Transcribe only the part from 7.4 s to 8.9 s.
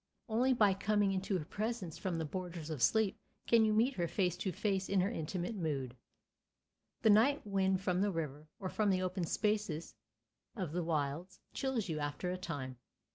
wind from the river, or from